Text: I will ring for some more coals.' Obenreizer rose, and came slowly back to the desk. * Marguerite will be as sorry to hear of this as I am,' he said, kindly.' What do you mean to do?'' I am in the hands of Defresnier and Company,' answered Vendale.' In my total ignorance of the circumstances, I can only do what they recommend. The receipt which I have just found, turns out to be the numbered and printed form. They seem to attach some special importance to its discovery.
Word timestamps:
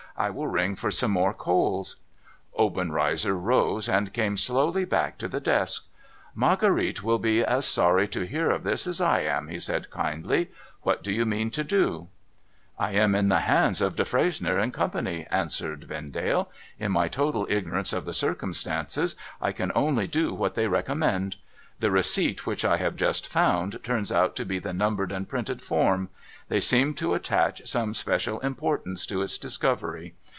I 0.17 0.29
will 0.29 0.45
ring 0.45 0.75
for 0.75 0.91
some 0.91 1.09
more 1.11 1.33
coals.' 1.33 1.95
Obenreizer 2.59 3.33
rose, 3.35 3.89
and 3.89 4.13
came 4.13 4.35
slowly 4.37 4.85
back 4.85 5.17
to 5.19 5.27
the 5.27 5.39
desk. 5.39 5.85
* 6.11 6.35
Marguerite 6.45 7.01
will 7.01 7.17
be 7.17 7.43
as 7.43 7.65
sorry 7.65 8.07
to 8.09 8.27
hear 8.27 8.51
of 8.51 8.63
this 8.63 8.85
as 8.85 8.99
I 9.01 9.21
am,' 9.21 9.47
he 9.47 9.57
said, 9.57 9.89
kindly.' 9.89 10.51
What 10.83 11.01
do 11.01 11.11
you 11.11 11.25
mean 11.25 11.49
to 11.51 11.63
do?'' 11.63 12.07
I 12.77 12.91
am 12.91 13.15
in 13.15 13.29
the 13.29 13.39
hands 13.39 13.81
of 13.81 13.95
Defresnier 13.95 14.59
and 14.59 14.71
Company,' 14.73 15.25
answered 15.31 15.85
Vendale.' 15.85 16.51
In 16.77 16.91
my 16.91 17.07
total 17.07 17.47
ignorance 17.49 17.91
of 17.91 18.05
the 18.05 18.13
circumstances, 18.13 19.15
I 19.41 19.51
can 19.53 19.71
only 19.73 20.05
do 20.05 20.35
what 20.35 20.53
they 20.53 20.67
recommend. 20.67 21.37
The 21.79 21.89
receipt 21.89 22.45
which 22.45 22.63
I 22.63 22.77
have 22.77 22.95
just 22.95 23.27
found, 23.27 23.79
turns 23.81 24.11
out 24.11 24.35
to 24.35 24.45
be 24.45 24.59
the 24.59 24.71
numbered 24.73 25.11
and 25.11 25.27
printed 25.27 25.63
form. 25.63 26.09
They 26.47 26.59
seem 26.59 26.93
to 26.95 27.15
attach 27.15 27.67
some 27.67 27.95
special 27.95 28.39
importance 28.41 29.07
to 29.07 29.23
its 29.23 29.39
discovery. 29.39 30.13